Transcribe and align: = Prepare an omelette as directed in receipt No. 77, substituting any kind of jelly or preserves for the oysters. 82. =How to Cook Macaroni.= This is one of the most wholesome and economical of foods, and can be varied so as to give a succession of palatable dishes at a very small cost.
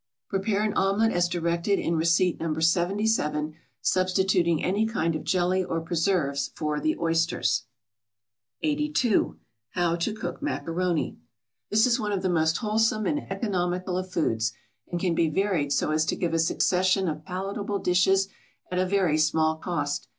= 0.17 0.29
Prepare 0.31 0.63
an 0.63 0.73
omelette 0.73 1.11
as 1.11 1.29
directed 1.29 1.77
in 1.77 1.95
receipt 1.95 2.39
No. 2.39 2.59
77, 2.59 3.53
substituting 3.83 4.63
any 4.63 4.87
kind 4.87 5.15
of 5.15 5.23
jelly 5.23 5.63
or 5.63 5.79
preserves 5.79 6.49
for 6.55 6.79
the 6.79 6.97
oysters. 6.97 7.65
82. 8.63 9.37
=How 9.75 9.95
to 9.97 10.11
Cook 10.11 10.41
Macaroni.= 10.41 11.19
This 11.69 11.85
is 11.85 11.99
one 11.99 12.11
of 12.11 12.23
the 12.23 12.29
most 12.29 12.57
wholesome 12.57 13.05
and 13.05 13.31
economical 13.31 13.95
of 13.95 14.09
foods, 14.11 14.53
and 14.87 14.99
can 14.99 15.13
be 15.13 15.29
varied 15.29 15.71
so 15.71 15.91
as 15.91 16.03
to 16.05 16.15
give 16.15 16.33
a 16.33 16.39
succession 16.39 17.07
of 17.07 17.23
palatable 17.23 17.77
dishes 17.77 18.27
at 18.71 18.79
a 18.79 18.87
very 18.87 19.19
small 19.19 19.57
cost. 19.57 20.07